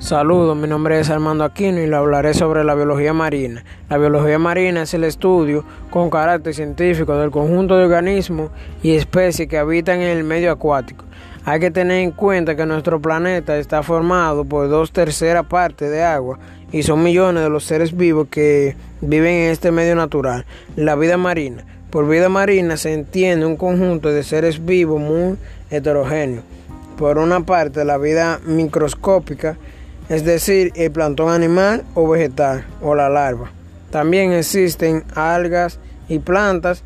[0.00, 3.62] Saludos, mi nombre es Armando Aquino y le hablaré sobre la biología marina.
[3.90, 8.50] La biología marina es el estudio con carácter científico del conjunto de organismos
[8.82, 11.04] y especies que habitan en el medio acuático.
[11.44, 16.02] Hay que tener en cuenta que nuestro planeta está formado por dos terceras partes de
[16.02, 16.38] agua
[16.72, 20.46] y son millones de los seres vivos que viven en este medio natural.
[20.76, 21.62] La vida marina.
[21.90, 25.36] Por vida marina se entiende un conjunto de seres vivos muy
[25.70, 26.44] heterogéneos.
[26.96, 29.58] Por una parte, la vida microscópica
[30.10, 33.52] es decir, el plantón animal o vegetal o la larva.
[33.90, 35.78] También existen algas
[36.08, 36.82] y plantas,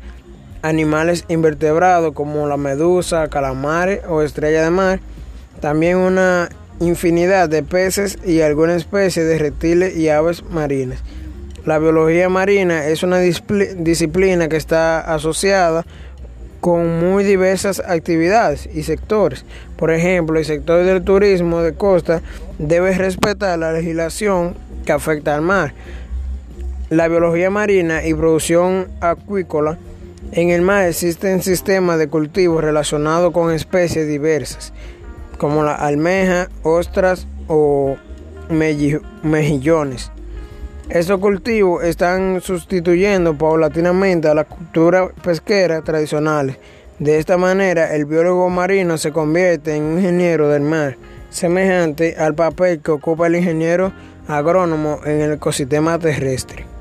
[0.61, 4.99] animales invertebrados como la medusa, calamares o estrella de mar.
[5.59, 6.49] También una
[6.79, 10.99] infinidad de peces y algunas especies de reptiles y aves marinas.
[11.65, 15.83] La biología marina es una disciplina que está asociada
[16.65, 19.45] con muy diversas actividades y sectores.
[19.77, 22.23] Por ejemplo, el sector del turismo de costa
[22.57, 25.75] debe respetar la legislación que afecta al mar.
[26.89, 29.77] La biología marina y producción acuícola.
[30.31, 34.73] En el mar existen sistemas de cultivo relacionados con especies diversas,
[35.37, 37.95] como la almeja, ostras o
[38.49, 40.11] mejillones.
[40.89, 46.57] Estos cultivos están sustituyendo paulatinamente a la cultura pesquera tradicionales.
[46.99, 50.95] De esta manera, el biólogo marino se convierte en un ingeniero del mar,
[51.31, 53.93] semejante al papel que ocupa el ingeniero
[54.27, 56.74] agrónomo en el ecosistema terrestre.